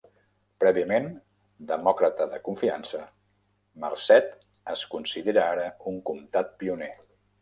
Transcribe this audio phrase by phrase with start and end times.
[0.61, 1.03] Prèviament
[1.71, 3.01] demòcrata de confiança,
[3.85, 4.33] Merced
[4.77, 6.95] es considera ara un comtat pioner.